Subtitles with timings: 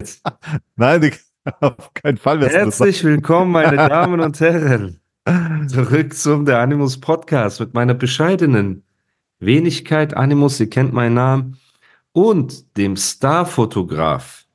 [0.76, 1.16] Nein, Digga,
[1.60, 2.46] auf keinen Fall.
[2.48, 5.00] Herzlich willkommen, meine Damen und Herren.
[5.68, 8.84] Zurück zum Der Animus Podcast mit meiner bescheidenen
[9.40, 11.58] Wenigkeit Animus, ihr kennt meinen Namen,
[12.12, 14.46] und dem Starfotograf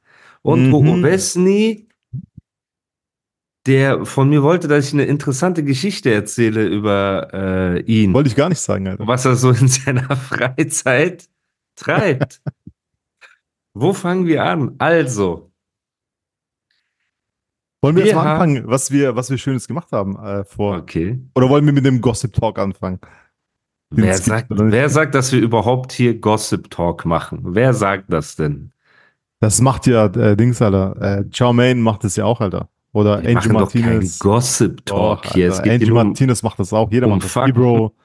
[0.41, 0.73] und Mhm.
[0.73, 1.87] Hugo Wesny,
[3.67, 8.35] der von mir wollte, dass ich eine interessante Geschichte erzähle über äh, ihn, Wollte ich
[8.35, 9.05] gar nicht sagen, Alter.
[9.05, 11.27] was er so in seiner Freizeit
[11.75, 12.41] treibt.
[13.73, 14.75] Wo fangen wir an?
[14.79, 15.51] Also,
[17.81, 20.77] Wollen wir, Wir jetzt mal anfangen, was wir, was wir Schönes gemacht haben äh, vor?
[20.77, 21.19] okay.
[21.35, 22.99] Oder wollen wir mit dem Gossip Talk anfangen?
[23.91, 27.39] Den Wer es sagt, wer sagt, dass wir überhaupt hier Gossip Talk machen?
[27.43, 28.71] Wer sagt das denn?
[29.39, 30.95] Das macht ja äh, Dings, Alter.
[31.01, 32.69] Äh, Charmaine macht das ja auch, Alter.
[32.93, 34.19] Oder Wir Angie machen doch Martinez.
[34.19, 35.47] Gossip Talk Doch, hier.
[35.47, 36.91] Es Angie um, Martinez macht das auch.
[36.91, 37.31] Jeder um macht das.
[37.31, 37.49] Fakten.
[37.49, 37.95] Ebro.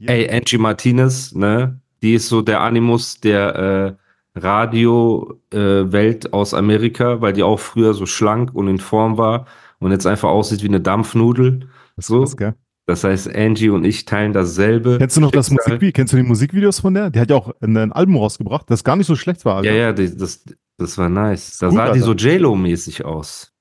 [0.00, 1.80] ey, Angie Martinez, ne?
[2.02, 3.94] Die ist so der Animus der äh,
[4.42, 9.46] Radio-Welt aus Amerika, weil die auch früher so schlank und in Form war
[9.78, 11.68] und jetzt einfach aussieht wie eine Dampfnudel.
[11.96, 12.20] Das So.
[12.20, 12.54] krass, gell?
[12.86, 14.98] Das heißt, Angie und ich teilen dasselbe.
[14.98, 15.74] Kennst du noch das Schicksal.
[15.74, 15.92] Musikvideo?
[15.92, 17.10] Kennst du die Musikvideos von der?
[17.10, 19.70] Die hat ja auch ein, ein Album rausgebracht, das gar nicht so schlecht war, Alter.
[19.70, 20.44] Ja, ja, die, das,
[20.76, 21.58] das war nice.
[21.58, 22.04] Da Gut, sah die Alter.
[22.04, 23.52] so J-Lo-mäßig aus.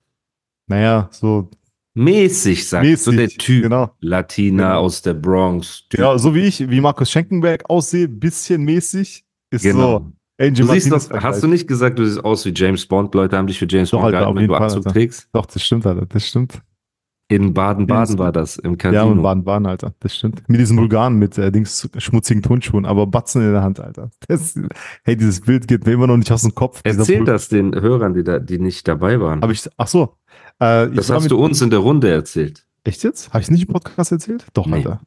[0.67, 1.49] Naja, so
[1.95, 3.03] Mäßig, sagt mäßig.
[3.03, 3.63] so der Typ.
[3.63, 3.91] Genau.
[3.99, 4.79] Latina Genau.
[4.79, 5.83] aus der Bronx.
[5.89, 5.99] Typ.
[5.99, 9.99] Ja, so wie ich, wie Markus Schenkenberg aussehe, bisschen mäßig, ist Genau.
[9.99, 13.13] so Angie Du siehst doch, hast du nicht gesagt, du siehst aus wie James Bond?
[13.13, 14.91] Leute haben dich für James Doch, Bond gehalten, wenn du Anzug Alter.
[14.93, 15.27] trägst.
[15.33, 16.61] Doch, das stimmt, Alter, das stimmt.
[17.31, 19.11] In Baden-Baden Ja, war das, im Ja, Casino.
[19.11, 20.41] und Baden-Baden, Alter, das stimmt.
[20.49, 24.09] Mit diesem Vulgan, mit äh, Dings, schmutzigen Turnschuhen, aber Batzen in der Hand, Alter.
[24.27, 24.55] Das,
[25.03, 26.81] hey, dieses Bild geht mir immer noch nicht aus dem Kopf.
[26.83, 29.41] Erzähl das den Hörern, die, da, die nicht dabei waren.
[29.43, 30.15] Hab ich, ach so.
[30.59, 32.65] Äh, das hast du uns in der Runde erzählt.
[32.83, 33.31] Echt jetzt?
[33.31, 34.47] Habe ich nicht im Podcast erzählt?
[34.53, 34.77] Doch, Nee.
[34.77, 35.01] Alter.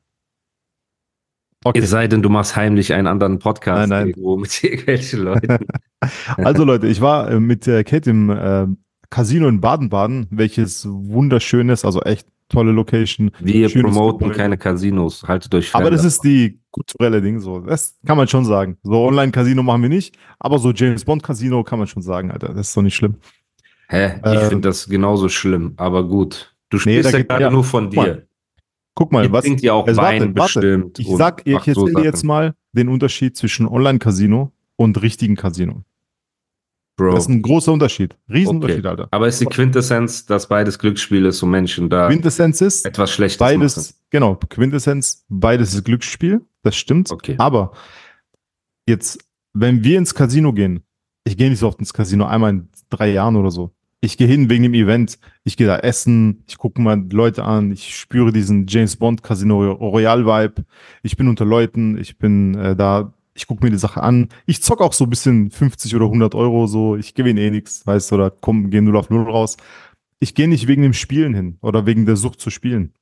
[1.64, 1.78] Okay.
[1.78, 4.06] Es sei denn, du machst heimlich einen anderen Podcast Nein, nein.
[4.08, 5.58] irgendwo mit irgendwelchen Leuten.
[6.38, 8.66] Also Leute, ich war äh, mit äh, Kate im äh,
[9.10, 13.30] Casino in Baden-Baden, welches wunderschön ist, also echt tolle Location.
[13.38, 14.36] Wir promoten Gebäude.
[14.36, 15.22] keine Casinos.
[15.28, 15.80] Haltet euch fern.
[15.82, 17.60] Aber das ist die kulturelle Ding so.
[17.60, 18.78] Das kann man schon sagen.
[18.82, 22.48] So Online-Casino machen wir nicht, aber so James Bond-Casino kann man schon sagen, Alter.
[22.48, 23.14] Das ist doch nicht schlimm.
[23.88, 24.14] Hä?
[24.24, 26.54] Ich Ähm, finde das genauso schlimm, aber gut.
[26.70, 28.26] Du Nee, sprichst da ja gerade ja, nur von guck mal, dir.
[28.94, 29.44] Guck mal, Ihr was.
[29.44, 30.60] trinkt ja auch es- Wein warte, warte.
[30.60, 30.98] bestimmt.
[30.98, 35.34] Ich sag, ich macht so erzähle dir jetzt mal den Unterschied zwischen Online-Casino und richtigen
[35.36, 35.84] Casino.
[36.96, 37.12] Bro.
[37.14, 38.16] Das ist ein großer Unterschied.
[38.30, 38.88] Riesenunterschied, Okay.
[38.88, 39.08] Alter.
[39.10, 43.38] Aber ist die Quintessenz, dass beides Glücksspiel ist und Menschen da Quintessenz ist, etwas Schlechtes
[43.38, 43.94] beides, machen?
[44.10, 47.10] genau, Quintessenz, beides ist Glücksspiel, das stimmt.
[47.10, 47.36] Okay.
[47.38, 47.72] Aber
[48.86, 49.24] jetzt,
[49.54, 50.82] wenn wir ins Casino gehen,
[51.24, 53.70] ich gehe nicht so oft ins Casino, einmal in drei Jahren oder so.
[54.04, 57.70] Ich gehe hin wegen dem Event, ich gehe da essen, ich gucke mal Leute an,
[57.70, 60.64] ich spüre diesen James Bond Casino Royale Vibe,
[61.04, 64.28] ich bin unter Leuten, ich bin äh, da, ich gucke mir die Sache an.
[64.44, 67.86] Ich zock auch so ein bisschen 50 oder 100 Euro so, ich gewinne eh nichts,
[67.86, 69.56] weißt du, oder komm, gehe 0 auf 0 raus.
[70.18, 72.92] Ich gehe nicht wegen dem Spielen hin oder wegen der Sucht zu spielen.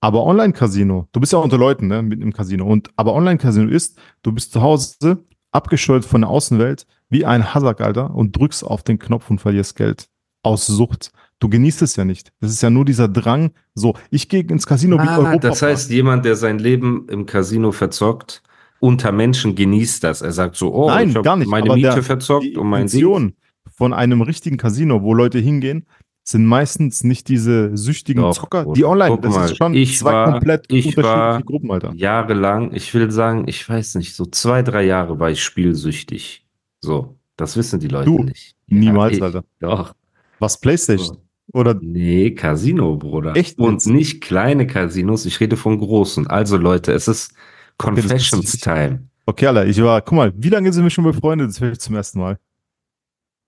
[0.00, 2.66] Aber Online-Casino, du bist ja unter Leuten, ne, mit im Casino.
[2.66, 7.80] Und aber Online-Casino ist, du bist zu Hause, abgeschottet von der Außenwelt, wie ein Hassack,
[7.80, 10.08] Alter, und drückst auf den Knopf und verlierst Geld.
[10.46, 11.12] Aus Sucht.
[11.38, 12.32] Du genießt es ja nicht.
[12.40, 13.50] Das ist ja nur dieser Drang.
[13.74, 15.38] So, ich gehe ins Casino wie Ah, Europa.
[15.48, 18.42] das heißt, jemand, der sein Leben im Casino verzockt,
[18.80, 20.22] unter Menschen genießt das.
[20.22, 22.68] Er sagt so, oh, Nein, ich habe gar nicht, meine Miete der- verzockt die und
[22.68, 23.34] mein Ding.
[23.76, 25.84] Von einem richtigen Casino, wo Leute hingehen,
[26.22, 29.18] sind meistens nicht diese süchtigen Doch, Zocker, die online.
[29.20, 31.92] Das mal, ist schon ich zwei war- komplett ich unterschiedliche war- Gruppen, Alter.
[31.94, 36.46] Jahrelang, ich will sagen, ich weiß nicht, so zwei, drei Jahre war ich spielsüchtig.
[36.80, 38.54] So, das wissen die Leute Du, nicht.
[38.66, 39.44] niemals, ich, Alter.
[39.60, 39.94] Doch.
[40.38, 41.18] Was Playstation?
[41.52, 43.36] Oder Nee, Casino, Bruder.
[43.36, 46.26] Echt Und nicht kleine Casinos, ich rede von großen.
[46.26, 47.32] Also Leute, es ist
[47.78, 49.08] Confessions Time.
[49.26, 51.48] Okay, Alter, ich war, guck mal, wie lange sind wir schon befreundet?
[51.50, 52.38] Das höre ich zum ersten Mal.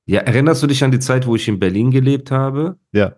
[0.06, 2.78] Ja, erinnerst du dich an die Zeit, wo ich in Berlin gelebt habe?
[2.92, 3.16] Ja.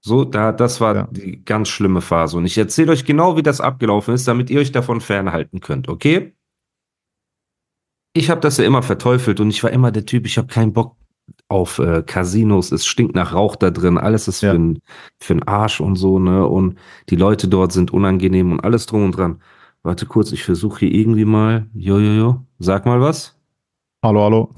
[0.00, 1.08] So, da, das war Ja.
[1.10, 2.36] die ganz schlimme Phase.
[2.36, 5.88] Und ich erzähle euch genau, wie das abgelaufen ist, damit ihr euch davon fernhalten könnt,
[5.88, 6.34] okay?
[8.14, 10.72] Ich habe das ja immer verteufelt und ich war immer der Typ, ich habe keinen
[10.72, 10.96] Bock
[11.54, 14.50] auf äh, Casinos, es stinkt nach Rauch da drin, alles ist Ja.
[14.50, 14.78] für einen
[15.20, 16.46] für 'n Arsch und so, ne?
[16.46, 16.76] Und
[17.10, 19.40] die Leute dort sind unangenehm und alles drum und dran.
[19.84, 21.68] Warte kurz, ich versuche hier irgendwie mal.
[21.74, 23.38] Jojojo, sag mal was.
[24.02, 24.50] Hallo, hallo.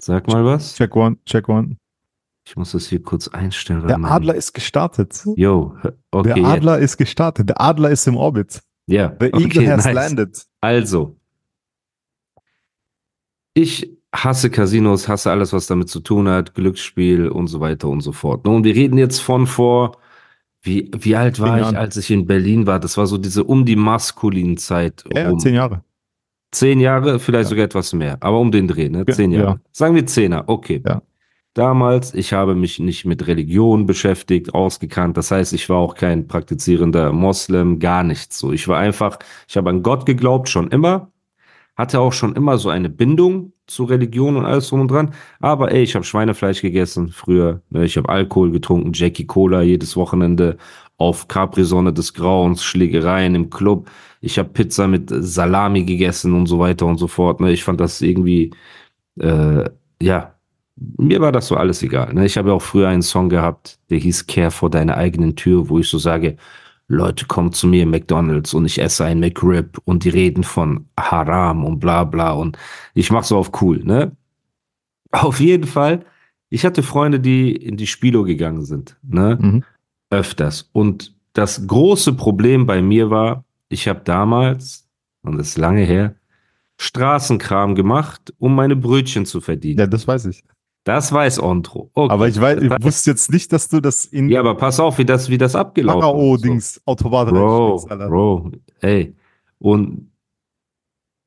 [0.00, 0.74] Sag mal was.
[0.76, 1.76] Check one, check one.
[2.46, 3.86] Ich muss das hier kurz einstellen.
[3.86, 5.22] Der Adler ist gestartet.
[5.36, 5.76] Yo,
[6.10, 6.34] okay.
[6.34, 7.50] Der Adler ist gestartet.
[7.50, 8.62] Der Adler ist im Orbit.
[8.86, 9.94] Ja, The Eagle okay, has nice.
[9.94, 10.46] landed.
[10.60, 11.16] Also,
[13.54, 18.00] ich hasse Casinos, hasse alles, was damit zu tun hat, Glücksspiel und so weiter und
[18.02, 18.46] so fort.
[18.46, 19.96] Und wir reden jetzt von vor,
[20.62, 22.78] wie, wie alt war ich, als ich in Berlin war?
[22.78, 25.38] Das war so diese um die maskulinen Zeit Ja, rum.
[25.38, 25.82] zehn Jahre.
[26.52, 27.48] Zehn Jahre, vielleicht Ja.
[27.50, 29.06] sogar etwas mehr, aber um den Dreh, ne?
[29.06, 29.46] Zehn Jahre.
[29.46, 29.58] ja.
[29.72, 30.82] Sagen wir Zehner, okay.
[30.86, 31.00] Ja.
[31.54, 35.16] Damals, ich habe mich nicht mit Religion beschäftigt, ausgekannt.
[35.18, 38.52] Das heißt, ich war auch kein praktizierender Moslem, gar nichts so.
[38.52, 39.18] Ich war einfach,
[39.48, 41.10] ich habe an Gott geglaubt, schon immer.
[41.76, 45.14] Hatte auch schon immer so eine Bindung zu Religion und alles drum und dran.
[45.40, 47.62] Aber ey, ich habe Schweinefleisch gegessen früher.
[47.70, 47.84] Ne?
[47.84, 50.58] Ich habe Alkohol getrunken, Jackie Cola jedes Wochenende
[50.98, 53.90] auf Capri-Sonne des Grauens, Schlägereien im Club.
[54.20, 57.40] Ich habe Pizza mit Salami gegessen und so weiter und so fort.
[57.40, 57.52] Ne?
[57.52, 58.52] Ich fand das irgendwie,
[59.18, 59.68] äh,
[60.00, 60.34] ja,
[60.76, 62.12] mir war das so alles egal.
[62.14, 62.26] Ne?
[62.26, 65.68] Ich habe ja auch früher einen Song gehabt, der hieß Care vor deiner eigenen Tür,
[65.68, 66.36] wo ich so sage,
[66.88, 70.86] Leute kommen zu mir im McDonalds und ich esse ein McRib und die reden von
[70.98, 72.58] Haram und bla bla und
[72.94, 74.12] ich mach so auf cool, ne?
[75.10, 76.04] Auf jeden Fall,
[76.48, 79.38] ich hatte Freunde, die in die Spilo gegangen sind, ne?
[79.40, 79.64] Mhm.
[80.10, 80.68] Öfters.
[80.72, 84.86] Und das große Problem bei mir war, ich habe damals,
[85.22, 86.14] und das ist lange her,
[86.78, 89.78] Straßenkram gemacht, um meine Brötchen zu verdienen.
[89.78, 90.44] Ja, das weiß ich.
[90.84, 91.90] Das weiß Ondro.
[91.94, 92.12] Okay.
[92.12, 94.98] Aber ich, weiß, ich wusste jetzt nicht, dass du das in Ja, aber pass auf,
[94.98, 96.04] wie das, wie das abgelaufen ist.
[96.04, 96.12] So.
[96.12, 97.86] Pharao-Dings Autobahn Bro.
[97.86, 99.14] Bro, ey.
[99.58, 100.10] Und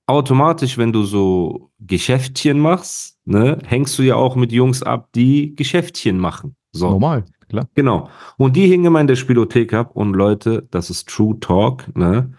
[0.07, 5.55] automatisch, wenn du so Geschäftchen machst, ne, hängst du ja auch mit Jungs ab, die
[5.55, 6.55] Geschäftchen machen.
[6.73, 6.89] So.
[6.89, 7.69] Normal, klar.
[7.75, 8.09] Genau.
[8.37, 12.33] Und die hingen immer in der Spielothek ab und Leute, das ist True Talk, ne?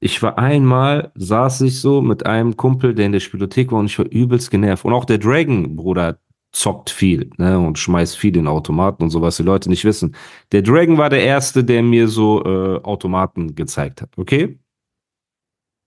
[0.00, 3.86] Ich war einmal, saß ich so mit einem Kumpel, der in der Spielothek war und
[3.86, 4.84] ich war übelst genervt.
[4.84, 6.18] Und auch der Dragon, Bruder,
[6.54, 7.58] zockt viel, ne?
[7.58, 10.14] Und schmeißt viel in Automaten und so, was die Leute nicht wissen.
[10.52, 14.58] Der Dragon war der Erste, der mir so äh, Automaten gezeigt hat, okay?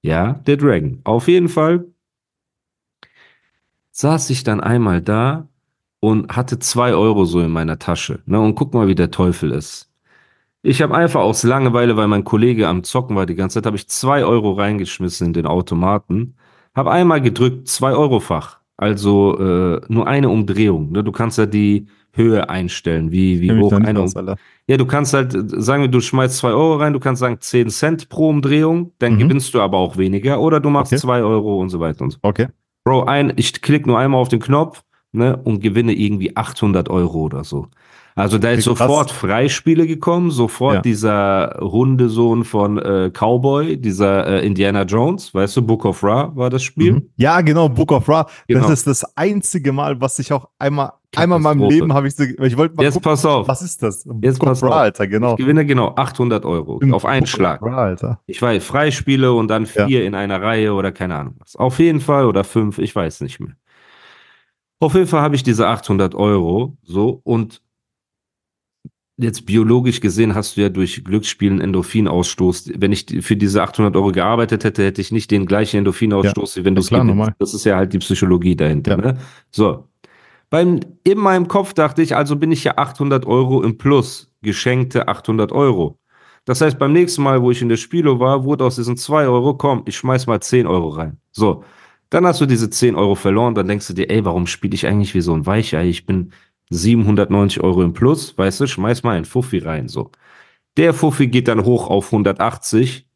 [0.01, 1.01] Ja, der Dragon.
[1.03, 1.85] Auf jeden Fall
[3.91, 5.49] saß ich dann einmal da
[5.99, 8.21] und hatte zwei Euro so in meiner Tasche.
[8.25, 8.39] Ne?
[8.39, 9.91] Und guck mal, wie der Teufel ist.
[10.61, 13.77] Ich habe einfach aus Langeweile, weil mein Kollege am Zocken war die ganze Zeit, habe
[13.77, 16.35] ich zwei Euro reingeschmissen in den Automaten.
[16.75, 18.59] Habe einmal gedrückt, zwei Euro Fach.
[18.77, 20.91] Also äh, nur eine Umdrehung.
[20.91, 21.03] Ne?
[21.03, 24.38] Du kannst ja die Höhe einstellen, wie, wie hoch eine aus, Alter.
[24.68, 27.38] ja, du kannst halt, äh, sagen wir, du schmeißt zwei Euro rein, du kannst sagen
[27.39, 29.19] 10 Cent pro Umdrehung, dann Mhm.
[29.19, 31.00] gewinnst du aber auch weniger oder du machst Okay.
[31.01, 32.19] zwei Euro und so weiter und so.
[32.24, 32.47] Okay.
[32.85, 34.81] Bro, ein, ich klicke nur einmal auf den Knopf
[35.12, 37.68] ne, und gewinne irgendwie 800 Euro oder so.
[38.17, 38.77] Also da ist krass.
[38.79, 40.81] sofort Freispiele gekommen, sofort Ja.
[40.81, 46.49] dieser Hundesohn von äh, Cowboy, dieser äh, Indiana Jones, weißt du, Book of Ra war
[46.49, 46.93] das Spiel.
[46.93, 47.09] Mhm.
[47.15, 48.25] Ja, genau, Book of Ra.
[48.47, 48.61] Genau.
[48.61, 51.69] Das ist das einzige Mal, was ich auch einmal, einmal in meinem.
[51.69, 54.03] Leben habe ich so, ich wollte mal Jetzt gucken, pass auf, was ist das?
[54.21, 54.81] Jetzt Book pass of Ra, auf.
[54.81, 55.31] Alter, genau.
[55.33, 57.61] ich gewinne genau 800 Euro Stimmt, auf einen Book Schlag.
[57.61, 58.19] Ra, Alter.
[58.25, 59.85] Ich weiß, Freispiele und dann Ja.
[59.85, 61.55] vier in einer Reihe oder keine Ahnung was.
[61.55, 63.53] Auf jeden Fall oder fünf, ich weiß nicht mehr.
[64.79, 67.61] Auf jeden Fall habe ich diese 800 Euro so und
[69.17, 72.73] jetzt biologisch gesehen hast du ja durch Glücksspielen Endorphinausstoß.
[72.77, 76.65] Wenn ich für diese 800 Euro gearbeitet hätte, hätte ich nicht den gleichen Endorphinausstoß, wie
[76.65, 77.33] wenn du es gewinnst.
[77.39, 78.91] Das ist ja halt die Psychologie dahinter.
[78.91, 78.97] Ja.
[78.97, 79.17] Ne?
[79.51, 79.87] So.
[80.49, 85.07] Beim, in meinem Kopf dachte ich, also bin ich ja 800 Euro im Plus, geschenkte
[85.07, 85.99] 800 Euro.
[86.45, 89.27] Das heißt, beim nächsten Mal, wo ich in der Spielo war, wurde aus diesen 2
[89.27, 91.18] Euro, komm, ich schmeiß mal 10 Euro rein.
[91.31, 91.65] So,
[92.09, 94.87] dann hast du diese 10 Euro verloren, dann denkst du dir, ey, warum spiele ich
[94.87, 95.89] eigentlich wie so ein Weichei?
[95.89, 96.31] Ich bin
[96.69, 100.12] 790 Euro im Plus, weißt du, schmeiß mal ein Fuffi rein, so.
[100.78, 103.07] Der Fuffi geht dann hoch auf 180,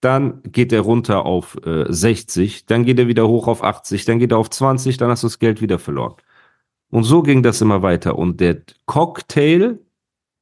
[0.00, 4.18] dann geht er runter auf äh, 60, dann geht er wieder hoch auf 80, dann
[4.18, 6.16] geht er auf 20, dann hast du das Geld wieder verloren.
[6.90, 8.18] Und so ging das immer weiter.
[8.18, 9.78] Und der Cocktail,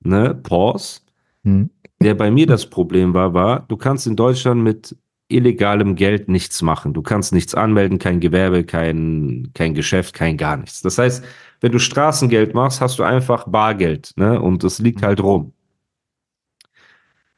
[0.02, 1.00] ne, Pause,
[1.42, 1.70] Mhm.
[2.02, 4.96] der bei mir das Problem war, war, du kannst in Deutschland mit
[5.28, 6.92] illegalem Geld nichts machen.
[6.92, 10.82] Du kannst nichts anmelden, kein Gewerbe, kein, kein Geschäft, kein gar nichts.
[10.82, 11.24] Das heißt,
[11.60, 14.40] wenn du Straßengeld machst, hast du einfach Bargeld, ne?
[14.40, 15.52] Und es liegt halt rum.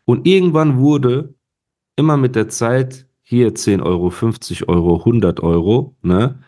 [0.04, 1.34] Und irgendwann wurde
[1.96, 6.38] immer mit der Zeit hier 10 Euro, 50 Euro, 100 Euro, ne?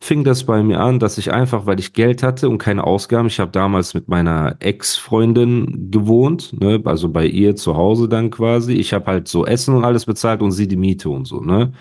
[0.00, 3.28] Fing das bei mir an, dass ich einfach, weil ich Geld hatte und keine Ausgaben,
[3.28, 6.80] ich habe damals mit meiner Ex-Freundin gewohnt, ne?
[6.84, 8.74] Also bei ihr zu Hause dann quasi.
[8.74, 11.72] Ich habe halt so Essen und alles bezahlt und sie die Miete und so, ne?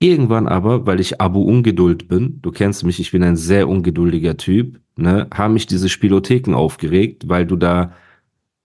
[0.00, 4.36] Irgendwann aber, weil ich Abu Ungeduld bin, du kennst mich, ich bin ein sehr ungeduldiger
[4.36, 7.92] Typ, ne, haben mich diese Spielotheken aufgeregt, weil du da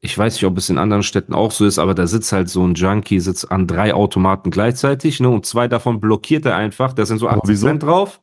[0.01, 2.49] Ich weiß nicht, ob es in anderen Städten auch so ist, aber da sitzt halt
[2.49, 5.29] so ein Junkie, sitzt an drei Automaten gleichzeitig, ne?
[5.29, 6.93] Und zwei davon blockiert er einfach.
[6.93, 7.67] Da sind so Aber 80 wieso?
[7.67, 8.21] Cent drauf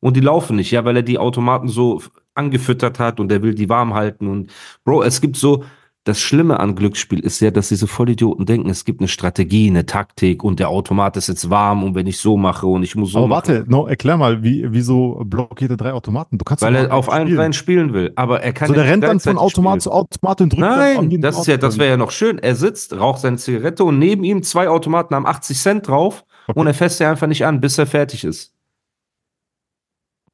[0.00, 2.02] und die laufen nicht, ja, weil er die Automaten so
[2.34, 4.28] angefüttert hat und er will die warm halten.
[4.28, 4.52] Und
[4.84, 5.64] Bro, es gibt so,
[6.04, 9.84] das Schlimme an Glücksspiel ist ja, dass diese Vollidioten denken, es gibt eine Strategie, eine
[9.84, 13.12] Taktik und der Automat ist jetzt warm und wenn ich so mache und ich muss
[13.12, 13.48] so Aber machen.
[13.48, 16.38] warte, no, erklär mal, wie, wieso blockiert er drei Automaten?
[16.38, 17.36] Du kannst Weil er auf allen spielen.
[17.38, 18.12] dreien spielen will.
[18.16, 19.80] Aber er kann So, ja der rennt dann von Automat spielen.
[19.80, 22.38] zu Automat und drückt Nein, das ist ja, das wäre ja noch schön.
[22.38, 26.66] Er sitzt, raucht seine Zigarette und neben ihm zwei Automaten haben 80 Cent drauf und
[26.66, 28.54] er fässt ja einfach nicht an, bis er fertig ist.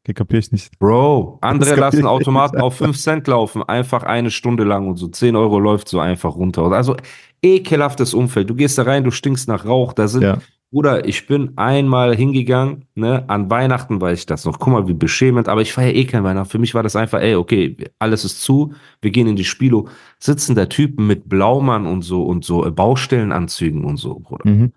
[0.07, 0.79] Okay, kapier ich nicht.
[0.79, 5.35] Bro, andere lassen Automaten auf 5 Cent laufen, einfach eine Stunde lang und so 10
[5.35, 6.63] Euro läuft so einfach runter.
[6.71, 6.95] Also
[7.43, 8.49] ekelhaftes Umfeld.
[8.49, 10.39] Du gehst da rein, du stinkst nach Rauch, da sind Ja.
[10.71, 14.61] Bruder, ich bin einmal hingegangen, ne, an Weihnachten weiß ich das noch.
[14.61, 16.51] Guck mal, wie beschämend, aber ich feiere eh kein Weihnachten.
[16.51, 19.89] Für mich war das einfach, ey, okay, alles ist zu, wir gehen in die Spielo.
[20.21, 24.49] Sitzen da Typen mit Blaumann und so und so äh, Baustellenanzügen und so, Bruder.
[24.49, 24.73] Mhm.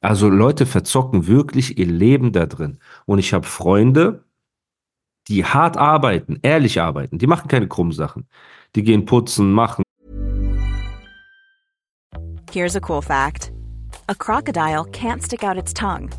[0.00, 2.78] Also Leute verzocken wirklich ihr Leben da drin.
[3.04, 4.24] Und ich habe Freunde,
[5.32, 8.26] die hart arbeiten, ehrlich arbeiten, die machen keine krummen Sachen.
[8.76, 9.82] Die gehen putzen, machen,
[12.52, 13.50] Here's a cool fact
[14.10, 16.10] a crocodile can't stick out its tongue.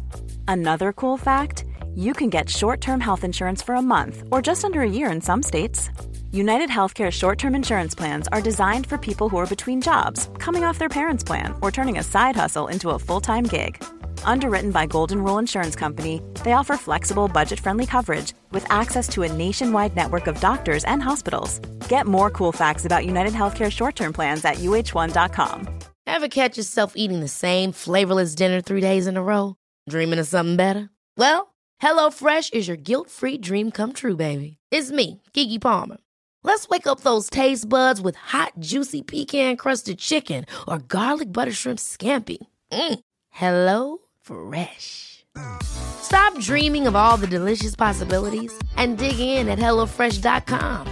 [0.47, 1.63] Another cool fact
[1.95, 5.11] you can get short term health insurance for a month or just under a year
[5.11, 5.91] in some states.
[6.31, 10.63] United Healthcare short term insurance plans are designed for people who are between jobs, coming
[10.63, 13.77] off their parents' plan, or turning a side hustle into a full time gig.
[14.25, 19.23] Underwritten by Golden Rule Insurance Company, they offer flexible, budget friendly coverage with access to
[19.23, 21.59] a nationwide network of doctors and hospitals.
[21.87, 25.67] Get more cool facts about United Healthcare short term plans at uh1.com.
[26.05, 29.55] Ever catch yourself eating the same flavorless dinner three days in a row?
[29.89, 30.89] Dreaming of something better?
[31.17, 34.57] Well, HelloFresh is your guilt free dream come true, baby.
[34.69, 35.97] It's me, Gigi Palmer.
[36.43, 41.53] Let's wake up those taste buds with hot, juicy pecan crusted chicken or garlic butter
[41.53, 42.37] shrimp scampi.
[42.71, 42.99] Mm.
[43.29, 45.25] Hello Fresh.
[45.61, 50.87] Stop dreaming of all the delicious possibilities and dig in at HelloFresh.com.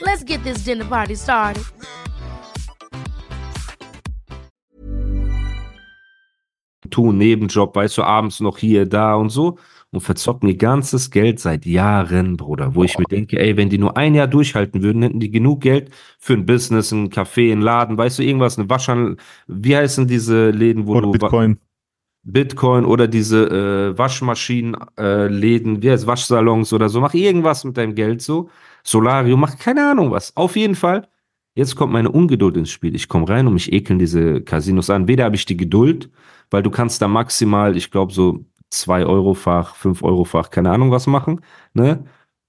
[0.00, 1.64] Let's get this dinner party started.
[6.90, 9.58] tun, Nebenjob, weißt du, abends noch hier, da und so
[9.90, 13.78] und verzocken ihr ganzes Geld seit Jahren, Bruder, wo ich mir denke, ey, wenn die
[13.78, 17.62] nur ein Jahr durchhalten würden, hätten die genug Geld für ein Business, ein Café, ein
[17.62, 21.58] Laden, weißt du, irgendwas, eine Waschhandel, wie heißen diese Läden, wo Oder du Bitcoin.
[22.30, 23.46] Bitcoin oder diese
[23.94, 28.50] äh, Waschmaschinen, äh, wie heißt Waschsalons oder so, mach irgendwas mit deinem Geld so,
[28.84, 31.08] Solarium, mach keine Ahnung was, auf jeden Fall.
[31.54, 32.94] Jetzt kommt meine Ungeduld ins Spiel.
[32.94, 35.08] Ich komme rein und mich ekeln diese Casinos an.
[35.08, 36.08] Weder habe ich die Geduld,
[36.50, 41.06] weil du kannst da maximal, ich glaube, so 2 Euro-fach, 5 Euro-fach, keine Ahnung was
[41.06, 41.40] machen.
[41.74, 42.04] Ne?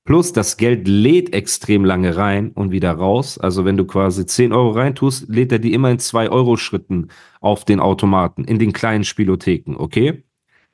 [0.10, 3.38] Plus das Geld lädt extrem lange rein und wieder raus.
[3.38, 7.10] Also wenn du quasi 10 Euro reintust, lädt er die immer in 2 Euro Schritten
[7.42, 10.24] auf den Automaten, in den kleinen Spielotheken, okay?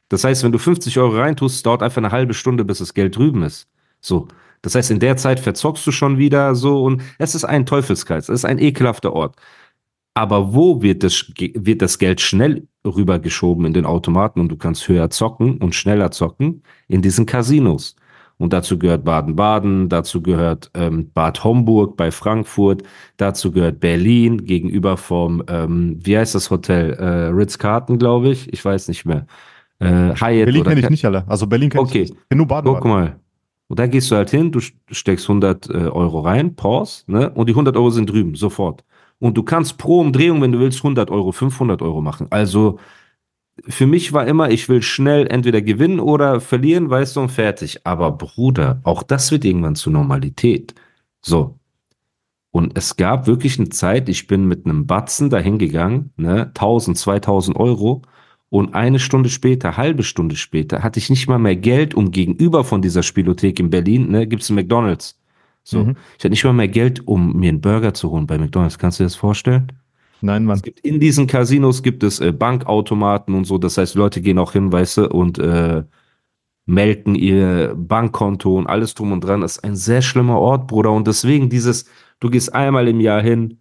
[0.08, 3.18] Das heißt, wenn du 50 Euro reintust, dauert einfach eine halbe Stunde, bis das Geld
[3.18, 3.68] drüben ist.
[4.00, 4.30] So.
[4.62, 8.30] Das heißt, in der Zeit verzockst du schon wieder so und es ist ein Teufelskreis,
[8.30, 9.36] es ist ein ekelhafter Ort.
[10.14, 14.88] Aber wo wird das, wird das Geld schnell rübergeschoben in den Automaten und du kannst
[14.88, 16.64] höher zocken und schneller zocken?
[16.88, 17.98] In diesen Casinos.
[18.38, 22.84] Und dazu gehört Baden-Baden, dazu gehört ähm, Bad Homburg bei Frankfurt,
[23.18, 26.94] dazu gehört Berlin gegenüber vom, ähm, wie heißt das Hotel?
[26.94, 28.52] Äh, Ritz-Carlton, glaube ich.
[28.52, 29.26] Ich weiß nicht mehr.
[29.80, 31.24] Äh, Hyatt Berlin kenne ich nicht alle.
[31.28, 32.02] Also Berlin kenne Okay.
[32.04, 32.22] ich nicht.
[32.34, 32.90] Nur Guck Baden-Baden.
[32.90, 33.16] mal.
[33.68, 34.60] Und da gehst du halt hin, du
[34.92, 37.30] steckst 100 äh, Euro rein, Pause, ne?
[37.32, 38.84] Und die 100 Euro sind drüben, sofort.
[39.20, 42.28] Und du kannst pro Umdrehung, wenn du willst, 100 Euro, 500 Euro machen.
[42.30, 42.78] Also
[43.64, 47.86] für mich war immer, ich will schnell entweder gewinnen oder verlieren, weißt du, und fertig.
[47.86, 50.76] Aber Bruder, auch das wird irgendwann zur Normalität.
[51.22, 51.58] So.
[52.52, 56.98] Und es gab wirklich eine Zeit, ich bin mit einem Batzen dahin gegangen, ne, 1000,
[56.98, 58.02] 2000 Euro.
[58.50, 62.64] Und eine Stunde später, halbe Stunde später, hatte ich nicht mal mehr Geld, um gegenüber
[62.64, 65.20] von dieser Spielothek in Berlin, ne, gibt's einen McDonalds.
[65.64, 65.84] So.
[65.84, 65.98] Mhm.
[66.18, 68.78] Ich hatte nicht mal mehr Geld, um mir einen Burger zu holen bei McDonalds.
[68.78, 69.72] Kannst du dir das vorstellen?
[70.22, 70.58] Nein, Mann.
[70.58, 73.58] Es gibt in diesen Casinos gibt es äh, Bankautomaten und so.
[73.58, 75.84] Das heißt, Leute gehen auch hin, weißt du, und äh,
[76.66, 79.42] melden ihr Bankkonto und alles drum und dran.
[79.42, 80.92] Das ist ein sehr schlimmer Ort, Bruder.
[80.92, 81.86] Und deswegen dieses,
[82.20, 83.60] du gehst einmal im Jahr hin,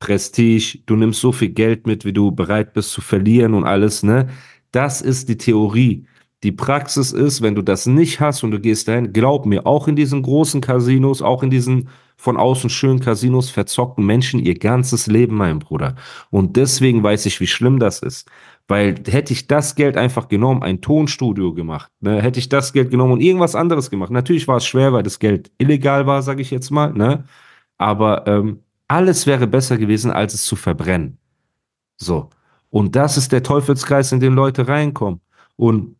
[0.00, 4.02] Prestige, du nimmst so viel Geld mit, wie du bereit bist zu verlieren und alles,
[4.02, 4.28] ne?
[4.72, 6.06] Das ist die Theorie.
[6.42, 9.86] Die Praxis ist, wenn du das nicht hast und du gehst dahin, glaub mir, auch
[9.86, 11.88] in diesen großen Casinos, auch in diesen
[12.22, 15.96] von außen schönen Casinos verzocken Menschen ihr ganzes Leben, mein Bruder.
[16.30, 18.30] Und deswegen weiß ich, wie schlimm das ist.
[18.68, 22.92] Weil hätte ich das Geld einfach genommen, ein Tonstudio gemacht, ne, hätte ich das Geld
[22.92, 24.12] genommen und irgendwas anderes gemacht.
[24.12, 27.24] Natürlich war es schwer, weil das Geld illegal war, sage ich jetzt mal, ne?
[27.76, 31.18] Aber ähm, Alles wäre besser gewesen, als es zu verbrennen.
[31.96, 32.30] So.
[32.70, 35.20] Und das ist der Teufelskreis, in den Leute reinkommen.
[35.56, 35.96] Und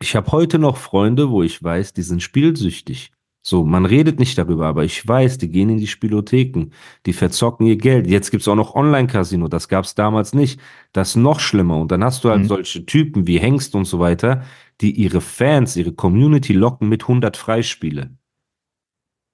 [0.00, 3.12] ich habe heute noch Freunde, wo ich weiß, die sind spielsüchtig.
[3.44, 6.70] So, man redet nicht darüber, aber ich weiß, die gehen in die Spielotheken,
[7.06, 8.06] die verzocken ihr Geld.
[8.06, 10.60] Jetzt gibt's auch noch Online-Casino, das gab's damals nicht.
[10.92, 11.80] Das ist noch schlimmer.
[11.80, 12.46] Und dann hast du halt Mhm.
[12.48, 14.44] solche Typen wie Hengst und so weiter,
[14.80, 18.10] die ihre Fans, ihre Community locken mit 100 Freispiele.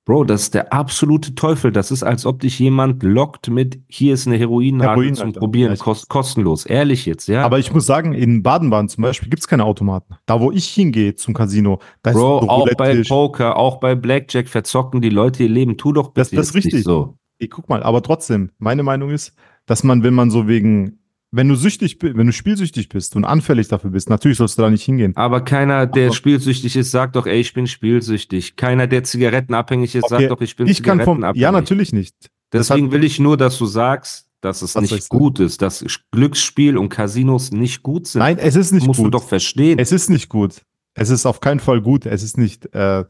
[0.08, 1.70] Bro, das ist der absolute Teufel.
[1.70, 5.40] Das ist, als ob dich jemand lockt mit, hier ist eine Heroinnadel Heroin, zum Alter.
[5.40, 6.64] Probieren, ich kost, kostenlos.
[6.64, 7.44] Ehrlich jetzt, ja?
[7.44, 10.14] Aber ich muss sagen, in Baden-Baden zum Beispiel gibt's keine Automaten.
[10.24, 13.02] Da, wo ich hingehe zum Casino, da Bro, ist auch bei.
[13.06, 15.76] Poker, auch bei Blackjack verzocken die Leute ihr Leben.
[15.76, 16.84] Tu doch bitte Das- das ist richtig.
[16.84, 17.18] so.
[17.38, 19.34] Ey, guck mal, aber trotzdem, meine Meinung ist,
[19.66, 21.00] dass man, wenn man so wegen,
[21.30, 24.62] wenn du süchtig bist, wenn du spielsüchtig bist und anfällig dafür bist, natürlich sollst du
[24.62, 25.14] da nicht hingehen.
[25.16, 28.56] Aber keiner, der Aber- spielsüchtig ist, sagt doch, ey, ich bin spielsüchtig.
[28.56, 31.42] Keiner, der zigarettenabhängig ist, Okay, sagt doch, ich bin Ich kann vom, zigarettenabhängig.
[31.42, 32.14] ja, natürlich nicht.
[32.52, 36.78] Deswegen will ich nur, dass du sagst, dass es ich nicht gut ist, dass Glücksspiel
[36.78, 38.20] und Casinos nicht gut sind.
[38.20, 39.14] Nein, es ist nicht musst du gut.
[39.14, 39.78] doch verstehen.
[39.78, 40.62] Es ist nicht gut.
[40.94, 42.06] Es ist auf keinen Fall gut.
[42.06, 43.04] Es ist nicht äh,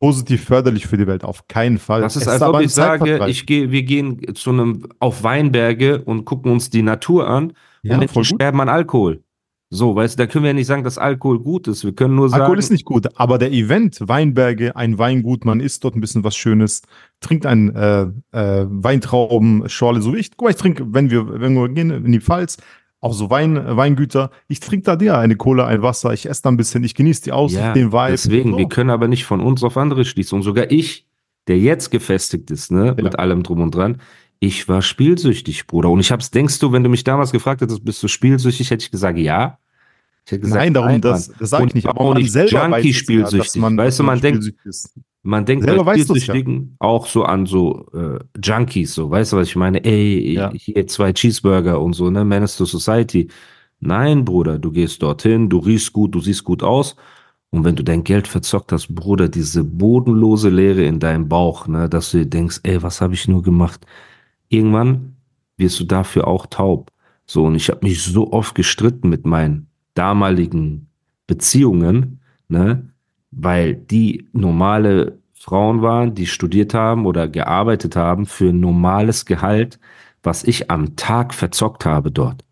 [0.00, 1.22] positiv förderlich für die Welt.
[1.22, 2.00] Auf keinen Fall.
[2.00, 6.02] Das ist, es als ob ich sage, ich gehe, wir gehen zu einem auf Weinberge
[6.02, 7.52] und gucken uns die Natur an
[7.82, 8.26] ja, und Menschen gut.
[8.26, 9.22] sterben an Alkohol.
[9.72, 11.84] So, weißt du, da können wir ja nicht sagen, dass Alkohol gut ist.
[11.84, 15.60] Wir können nur sagen, Alkohol ist nicht gut, aber der Event, Weinberge, ein Weingut, man
[15.60, 16.82] isst dort ein bisschen was Schönes,
[17.20, 18.02] trinkt ein äh,
[18.32, 20.32] äh, Weintraubenschorle, so wie ich.
[20.32, 22.56] Guck mal, ich trinke, wenn wir, wenn wir gehen in die Pfalz,
[23.00, 26.50] auch so Wein, Weingüter, ich trinke da dir eine Cola, ein Wasser, ich esse da
[26.50, 28.10] ein bisschen, ich genieße die Aussicht, ja, den Vibe.
[28.10, 28.58] deswegen, So.
[28.58, 30.36] wir können aber nicht von uns auf andere schließen.
[30.36, 31.06] Und sogar ich,
[31.48, 33.02] der jetzt gefestigt ist, ne, Ja.
[33.02, 33.98] mit allem drum und dran,
[34.38, 35.90] ich war spielsüchtig, Bruder.
[35.90, 38.84] Und ich hab's, denkst du, wenn du mich damals gefragt hättest, bist du spielsüchtig, hätte
[38.84, 39.58] ich gesagt, ja.
[40.26, 41.00] Ich hätte gesagt, Nein, darum, Mann.
[41.00, 41.88] das, das sage ich nicht.
[41.88, 43.60] auch nicht weiß es ja, Junkie-spielsüchtig.
[43.62, 44.94] Weißt du, man denkt- ist.
[45.22, 46.32] Man denkt Selber bei weißt du's ja.
[46.32, 49.84] Spielsüchtigen auch so an so äh, Junkies, so, weißt du, was ich meine?
[49.84, 50.50] Ey, Ja.
[50.54, 52.24] hier zwei Cheeseburger und so, ne?
[52.24, 53.28] Menace to Society.
[53.80, 56.96] Nein, Bruder, du gehst dorthin, du riechst gut, du siehst gut aus.
[57.50, 61.88] Und wenn du dein Geld verzockt hast, Bruder, diese bodenlose Leere in deinem Bauch, ne,
[61.88, 63.84] dass du dir denkst, ey, was habe ich nur gemacht?
[64.48, 65.16] Irgendwann
[65.56, 66.90] wirst du dafür auch taub.
[67.26, 70.88] So, und ich habe mich so oft gestritten mit meinen damaligen
[71.26, 72.89] Beziehungen, ne,
[73.30, 79.78] weil die normale Frauen waren, die studiert haben oder gearbeitet haben für normales Gehalt,
[80.22, 82.44] was ich am Tag verzockt habe dort.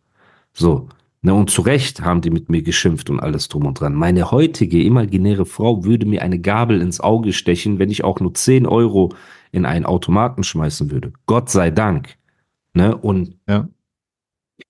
[0.53, 0.88] So.
[1.21, 3.95] Ne, und zu Recht haben die mit mir geschimpft und alles drum und dran.
[3.95, 8.35] Meine heutige imaginäre Frau würde mir eine Gabel ins Auge stechen, wenn ich auch nur
[8.35, 9.12] 10 Euro
[9.51, 11.12] in einen Automaten schmeißen würde.
[11.27, 12.17] Gott sei Dank.
[12.73, 12.97] Ne?
[12.97, 13.37] Und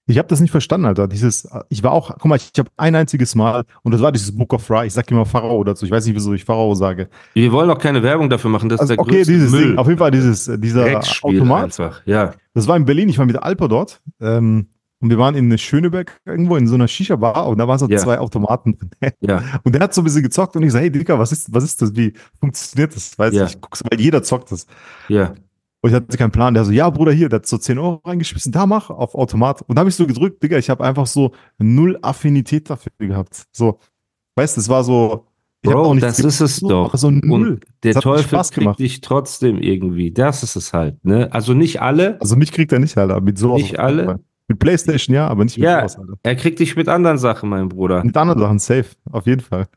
[0.06, 1.06] Ich habe das nicht verstanden, Alter.
[1.08, 4.36] Dieses, ich war auch, guck mal, ich habe ein einziges Mal, und das war dieses
[4.36, 7.08] Book of Ra, ich sag immer Pharao dazu, ich weiß nicht, wieso ich Pharao sage.
[7.34, 9.68] wir wollen auch keine Werbung dafür machen, das Also, ist der okay, dieses Müll.
[9.68, 12.02] Ding, auf jeden Fall dieses, äh, dieser Automat, einfach.
[12.06, 12.34] Ja.
[12.54, 14.68] das war in Berlin, ich war mit der Alper dort, ähm,
[15.00, 17.98] und wir waren in Schöneberg irgendwo in so einer Shisha-Bar und da waren so Ja.
[17.98, 18.90] zwei Automaten drin.
[19.20, 19.42] Ja.
[19.62, 21.62] Und der hat so ein bisschen gezockt und ich so, hey Digga, was ist, was
[21.64, 21.94] ist das?
[21.94, 23.16] Wie funktioniert das?
[23.18, 23.44] Weiß Ja.
[23.44, 24.66] ich, ich guck's, weil jeder zockt das.
[25.08, 25.34] Ja.
[25.80, 26.54] Und ich hatte keinen Plan.
[26.54, 29.62] Der so, ja, Bruder, hier, der hat so 10 Euro reingeschmissen, da mach, auf Automat.
[29.62, 33.44] Und da habe ich so gedrückt, Digga, ich habe einfach so null Affinität dafür gehabt.
[33.52, 33.78] So,
[34.36, 35.26] weißt du, es war so.
[35.62, 36.94] ich Bro, das ist es so, doch.
[36.96, 37.50] So null.
[37.50, 40.10] Und der Teufel kriegt dich trotzdem irgendwie.
[40.10, 41.32] Das ist es halt, ne?
[41.32, 43.20] Also nicht alle, Also mich kriegt er nicht, Alter.
[43.20, 43.62] Mit sowas.
[43.62, 44.04] Nicht alle?
[44.04, 44.20] Fall.
[44.48, 45.80] Mit Playstation ja, aber nicht mit Ja.
[45.80, 46.14] sowas, Alter.
[46.22, 48.02] er kriegt dich mit anderen Sachen, mein Bruder.
[48.02, 49.68] Mit anderen Sachen safe, auf jeden Fall.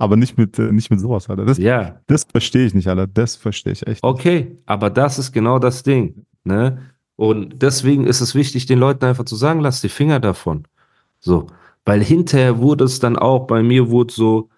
[0.00, 1.44] Aber nicht mit, äh, nicht mit sowas, Alter.
[1.44, 3.06] Das, Ja, das verstehe ich nicht, Alter.
[3.06, 4.02] Das verstehe ich echt.
[4.02, 4.04] nicht.
[4.04, 6.78] okay, aber das ist genau das Ding, ne?
[7.16, 10.66] Und deswegen ist es wichtig, den Leuten einfach zu sagen, lass die Finger davon.
[11.18, 11.48] So,
[11.84, 14.48] weil hinterher wurde es dann auch, bei mir wurde so,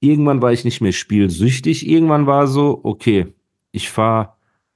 [0.00, 3.32] irgendwann war ich nicht mehr spielsüchtig, irgendwann war so, okay,
[3.70, 4.30] ich fahre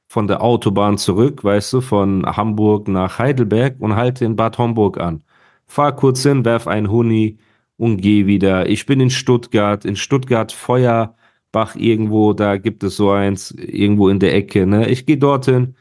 [0.06, 5.00] von der Autobahn zurück, weißt du, von Hamburg nach Heidelberg und halte in Bad Homburg
[5.00, 5.24] an.
[5.66, 7.38] Fahr kurz hin, werf ein Huni
[7.76, 8.68] und geh wieder.
[8.68, 14.18] Ich bin in Stuttgart, in Stuttgart Feuerbach irgendwo, da gibt es so eins, irgendwo in
[14.20, 14.88] der Ecke, ne?
[14.88, 15.76] Ich gehe dorthin,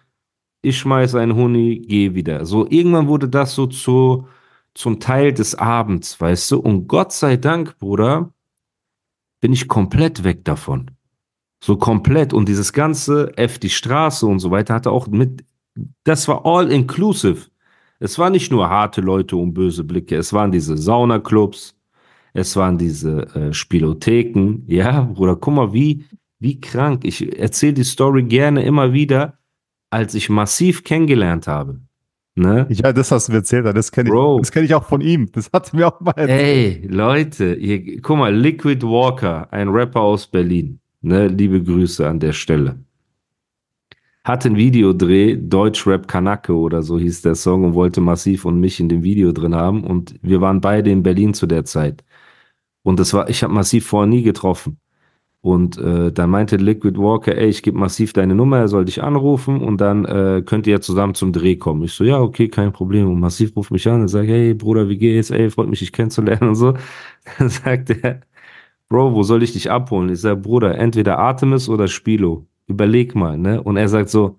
[0.61, 2.45] ich schmeiß ein Huni, geh wieder.
[2.45, 4.27] So, irgendwann wurde das so zu,
[4.73, 6.59] zum Teil des Abends, weißt du?
[6.59, 8.33] Und Gott sei Dank, Bruder,
[9.41, 10.91] bin ich komplett weg davon.
[11.63, 12.33] So komplett.
[12.33, 15.45] Und dieses ganze F die Straße und so weiter hatte auch mit,
[16.03, 17.47] das war all inclusive.
[17.99, 21.75] Es war nicht nur harte Leute und böse Blicke, es waren diese Saunaclubs,
[22.33, 24.63] es waren diese äh, Spielotheken.
[24.67, 26.05] Ja, Bruder, guck mal, wie,
[26.39, 27.05] wie krank.
[27.05, 29.37] Ich erzähle die Story gerne immer wieder,
[29.89, 31.79] als ich massiv kennengelernt habe.
[32.35, 32.65] Ne?
[32.69, 34.39] Ja, das hast du mir erzählt, das kenne ich.
[34.39, 35.31] Das kenne ich auch von ihm.
[35.31, 36.83] Das hat mir auch mal erzählt.
[36.83, 40.79] Ey, Leute, ihr, guck mal, Liquid Walker, ein Rapper aus Berlin.
[41.01, 42.79] Ne, liebe Grüße an der Stelle.
[44.23, 48.79] hatte einen Videodreh, Deutschrap Kanake oder so hieß der Song und wollte Massiv und mich
[48.79, 49.83] in dem Video drin haben.
[49.83, 52.03] Und wir waren beide in Berlin zu der Zeit.
[52.83, 54.77] Und das war, ich habe Massiv vorher nie getroffen.
[55.41, 59.03] Und äh, dann meinte Liquid Walker, ey, ich gebe Massiv deine Nummer, er soll dich
[59.03, 61.83] anrufen und dann äh, könnt ihr ja zusammen zum Dreh kommen.
[61.83, 63.09] Ich so, ja, okay, kein Problem.
[63.09, 65.31] Und Massiv ruft mich an und sagt, hey Bruder, wie geht's?
[65.31, 66.75] Ey, freut mich, dich kennenzulernen und so.
[67.39, 68.21] Dann sagt er,
[68.89, 70.09] Bro, wo soll ich dich abholen?
[70.09, 72.47] Ich sag, Bruder, entweder Artemis oder Spilo.
[72.67, 73.61] Überleg mal, ne?
[73.61, 74.37] Und er sagt so,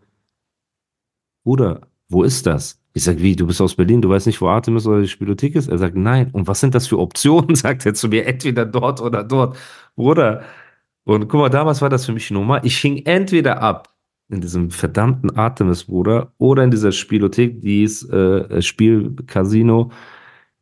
[1.45, 2.81] Bruder, wo ist das?
[2.97, 5.57] Ich sag, wie, du bist aus Berlin, du weißt nicht, wo Artemis oder die Spielothek
[5.57, 5.69] ist?
[5.69, 6.31] Er sagt, nein.
[6.33, 7.55] Und was sind das für Optionen?
[7.57, 9.57] Sagt er zu mir, entweder dort oder dort.
[9.97, 10.45] Bruder,
[11.05, 12.61] und guck mal, damals war das für mich normal.
[12.65, 13.93] Ich hing entweder ab
[14.31, 19.91] in diesem verdammten Artemis, Bruder, oder in dieser Spielothek, die ist äh, Spielcasino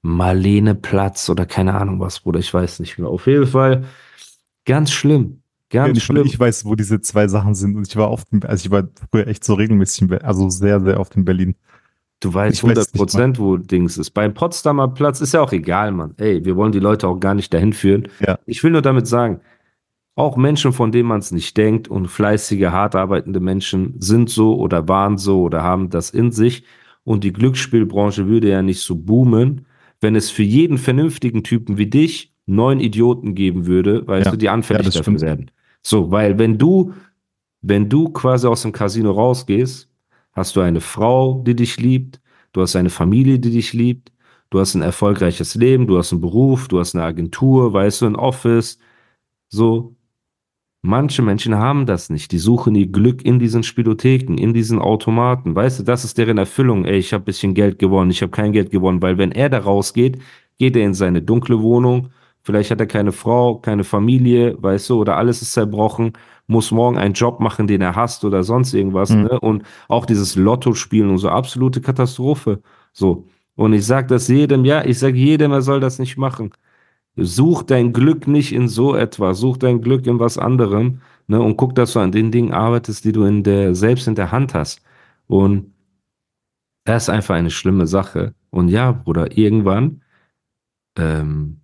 [0.03, 3.09] Marlene Platz oder keine Ahnung was, Bruder, ich weiß nicht mehr.
[3.09, 3.85] Auf jeden Fall
[4.65, 5.43] ganz schlimm.
[5.71, 6.27] Ganz ich, schlimm.
[6.27, 7.77] ich weiß, wo diese zwei Sachen sind.
[7.77, 11.17] Und ich war oft, also ich war früher echt so regelmäßig, also sehr, sehr oft
[11.17, 11.55] in Berlin.
[12.23, 14.11] Du weißt Ich weiß 100 nicht Prozent, wo Dings ist.
[14.13, 16.15] Beim Potsdamer Platz ist ja auch egal, Mann.
[16.19, 18.09] Ey, wir wollen die Leute auch gar nicht dahin führen.
[18.21, 18.39] Ja.
[18.47, 19.41] Ich will nur damit sagen,
[20.15, 24.55] auch Menschen, von denen man es nicht denkt und fleißige, hart arbeitende Menschen sind so
[24.57, 26.65] oder waren so oder haben das in sich.
[27.03, 29.67] Und die Glücksspielbranche würde ja nicht so boomen,
[30.01, 34.31] wenn es für jeden vernünftigen Typen wie dich neun Idioten geben würde, weißt Ja.
[34.33, 35.51] du, die anfällig Ja, dafür werden.
[35.83, 36.93] So, weil wenn du,
[37.63, 39.89] wenn du quasi aus dem Casino rausgehst,
[40.33, 42.21] hast du eine Frau, die dich liebt,
[42.53, 44.13] du hast eine Familie, die dich liebt,
[44.51, 48.07] du hast ein erfolgreiches Leben, du hast einen Beruf, du hast eine Agentur, weißt du,
[48.07, 48.79] ein Office,
[49.49, 49.95] so.
[50.85, 52.33] Manche Menschen haben das nicht.
[52.33, 55.55] Die suchen ihr Glück in diesen Spielotheken, in diesen Automaten.
[55.55, 56.85] Weißt du, das ist deren Erfüllung.
[56.85, 59.59] Ey, ich habe bisschen Geld gewonnen, ich habe kein Geld gewonnen, weil wenn er da
[59.59, 60.19] rausgeht,
[60.59, 62.09] geht er in seine dunkle Wohnung.
[62.43, 66.15] Vielleicht hat er keine Frau, keine Familie, weißt du, oder alles ist zerbrochen,
[66.53, 69.11] muss morgen einen Job machen, den er hasst oder sonst irgendwas.
[69.11, 69.23] Mhm.
[69.23, 69.41] Ne?
[69.41, 72.63] Und auch dieses Lotto spielen und so, absolute Katastrophe.
[72.93, 73.27] So.
[73.57, 76.53] Und ich sag das jedem, ja, ich sag jedem, er soll das nicht machen.
[77.17, 81.57] Such dein Glück nicht in so etwas, such dein Glück in was anderem, ne, und
[81.57, 84.55] guck, dass du an den Dingen arbeitest, die du in der, selbst in der Hand
[84.55, 84.81] hast.
[85.27, 85.73] Und
[86.85, 88.35] das ist einfach eine schlimme Sache.
[88.51, 90.03] Und ja, Bruder, irgendwann,
[90.97, 91.61] ähm,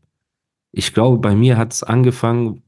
[0.73, 2.63] ich glaube, bei mir hat es angefangen,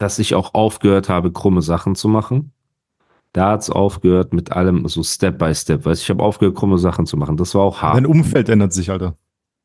[0.00, 2.52] dass ich auch aufgehört habe, krumme Sachen zu machen.
[3.32, 5.84] Da hat es aufgehört mit allem so Step by Step.
[5.84, 7.36] Weißt du, ich habe aufgehört, krumme Sachen zu machen.
[7.36, 7.96] Das war auch hart.
[7.96, 9.14] Dein Umfeld ändert sich, Alter.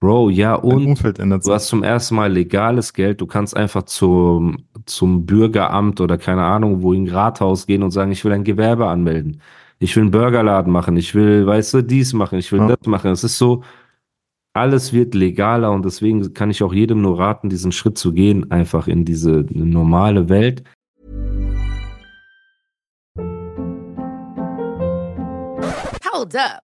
[0.01, 1.53] Bro, ja, Dein und Umfeld ändert Du sich.
[1.55, 3.21] hast zum ersten Mal legales Geld.
[3.21, 7.91] Du kannst einfach zum, zum Bürgeramt oder keine Ahnung, wo in ein Rathaus gehen und
[7.91, 9.41] sagen, ich will ein Gewerbe anmelden.
[9.79, 10.97] Ich will einen Burgerladen machen.
[10.97, 12.37] Ich will, weißt du, dies machen.
[12.37, 12.67] Ich will Ja.
[12.75, 13.09] das machen.
[13.11, 13.63] Es ist so,
[14.55, 18.51] alles wird legaler und deswegen kann ich auch jedem nur raten, diesen Schritt zu gehen,
[18.51, 20.63] einfach in diese normale Welt.
[26.09, 26.61] Hold up.